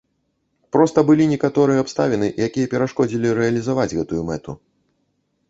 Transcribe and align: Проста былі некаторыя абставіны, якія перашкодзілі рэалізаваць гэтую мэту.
Проста 0.75 1.03
былі 1.09 1.27
некаторыя 1.33 1.83
абставіны, 1.83 2.31
якія 2.47 2.71
перашкодзілі 2.73 3.35
рэалізаваць 3.41 3.87
гэтую 4.01 4.21
мэту. 4.33 4.51